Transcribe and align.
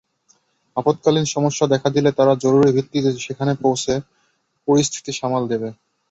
আপৎকালীন 0.77 1.25
সমস্যা 1.27 1.65
দেখা 1.73 1.89
দিলে 1.95 2.09
তারা 2.17 2.33
জরুরি 2.43 2.69
ভিত্তিতে 2.75 3.09
সেখানে 3.25 3.53
পৌঁছে 3.63 3.93
পরিস্থিতি 4.67 5.11
সামাল 5.19 5.43
দেবে। 5.51 5.69